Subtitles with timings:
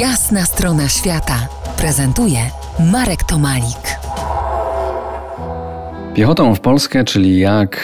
[0.00, 2.38] Jasna strona świata prezentuje
[2.92, 3.98] Marek Tomalik.
[6.14, 7.80] Piechotą w Polskę, czyli jak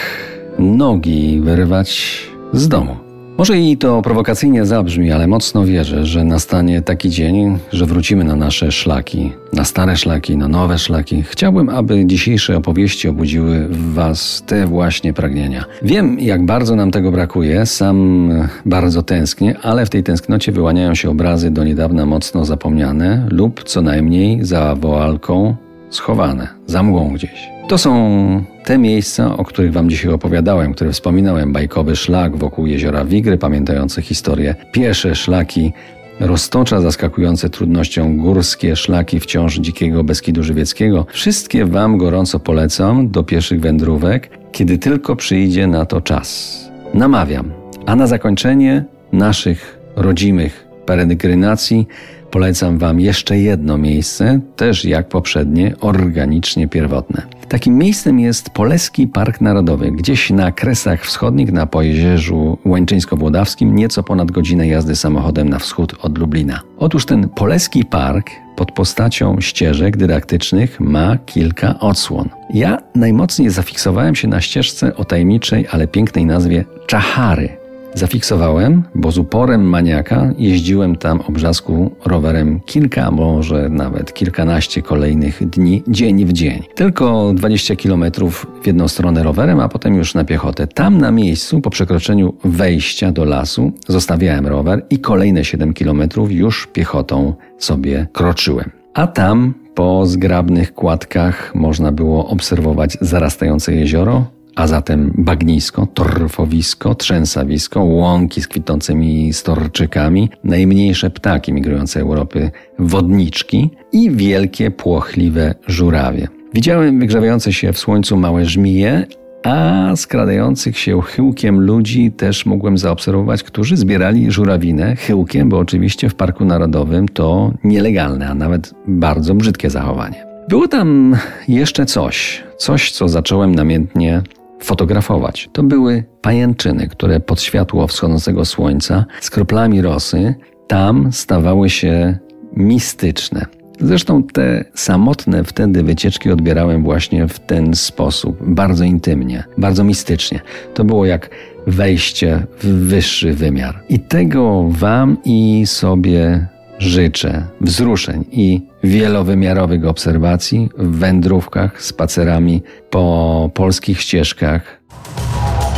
[0.59, 2.21] nogi wyrywać
[2.53, 3.12] z domu.
[3.37, 8.35] Może i to prowokacyjnie zabrzmi, ale mocno wierzę, że nastanie taki dzień, że wrócimy na
[8.35, 11.23] nasze szlaki, na stare szlaki, na nowe szlaki.
[11.23, 15.65] Chciałbym, aby dzisiejsze opowieści obudziły w Was te właśnie pragnienia.
[15.81, 18.29] Wiem, jak bardzo nam tego brakuje, sam
[18.65, 23.81] bardzo tęsknię, ale w tej tęsknocie wyłaniają się obrazy do niedawna mocno zapomniane lub co
[23.81, 25.55] najmniej za woalką
[25.89, 27.52] schowane, za mgłą gdzieś.
[27.67, 31.53] To są te miejsca, o których Wam dzisiaj opowiadałem, które wspominałem.
[31.53, 34.55] Bajkowy szlak wokół jeziora Wigry, pamiętający historię.
[34.71, 35.73] Piesze szlaki
[36.19, 41.05] roztocza zaskakujące trudnością górskie szlaki wciąż dzikiego Beskidu Żywieckiego.
[41.11, 46.59] Wszystkie Wam gorąco polecam do pieszych wędrówek, kiedy tylko przyjdzie na to czas.
[46.93, 47.51] Namawiam.
[47.85, 51.87] A na zakończenie naszych rodzimych peregrinacji
[52.31, 57.21] polecam Wam jeszcze jedno miejsce, też jak poprzednie, organicznie pierwotne.
[57.49, 64.31] Takim miejscem jest Poleski Park Narodowy, gdzieś na Kresach Wschodnich na Pojezierzu Łańczyńsko-Włodawskim, nieco ponad
[64.31, 66.61] godzinę jazdy samochodem na wschód od Lublina.
[66.77, 72.29] Otóż ten Poleski Park pod postacią ścieżek dydaktycznych ma kilka odsłon.
[72.53, 77.62] Ja najmocniej zafiksowałem się na ścieżce o tajemniczej, ale pięknej nazwie Czachary
[77.95, 85.83] Zafiksowałem, bo z uporem maniaka jeździłem tam obrzasku rowerem kilka, może nawet kilkanaście kolejnych dni,
[85.87, 86.63] dzień w dzień.
[86.75, 90.67] Tylko 20 km w jedną stronę rowerem, a potem już na piechotę.
[90.67, 96.67] Tam na miejscu, po przekroczeniu wejścia do lasu, zostawiałem rower i kolejne 7 km już
[96.67, 98.71] piechotą sobie kroczyłem.
[98.93, 107.83] A tam po zgrabnych kładkach można było obserwować zarastające jezioro, a zatem bagnisko, torfowisko, trzęsawisko,
[107.83, 116.27] łąki z kwitnącymi storczykami, najmniejsze ptaki migrujące Europy, wodniczki i wielkie, płochliwe żurawie.
[116.53, 119.05] Widziałem wygrzewające się w słońcu małe żmije,
[119.43, 126.15] a skradających się chyłkiem ludzi też mogłem zaobserwować, którzy zbierali żurawinę chyłkiem, bo oczywiście w
[126.15, 130.25] Parku Narodowym to nielegalne, a nawet bardzo brzydkie zachowanie.
[130.49, 131.15] Było tam
[131.47, 134.21] jeszcze coś, coś, co zacząłem namiętnie
[134.63, 135.49] fotografować.
[135.53, 140.35] To były pajęczyny, które pod światło wschodzącego słońca z kroplami rosy
[140.67, 142.17] tam stawały się
[142.55, 143.45] mistyczne.
[143.79, 150.41] Zresztą te samotne wtedy wycieczki odbierałem właśnie w ten sposób, bardzo intymnie, bardzo mistycznie.
[150.73, 151.29] To było jak
[151.67, 153.83] wejście w wyższy wymiar.
[153.89, 156.47] I tego Wam i sobie
[156.79, 164.81] życzę wzruszeń i wielowymiarowych obserwacji w wędrówkach, spacerami po polskich ścieżkach.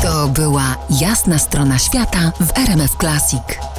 [0.04, 3.75] To była jasna strona świata w RMF Classic.